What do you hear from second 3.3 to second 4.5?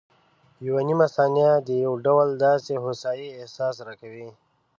احساس راکوي.